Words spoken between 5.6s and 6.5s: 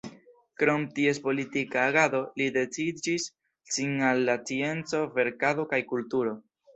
kaj kulturo.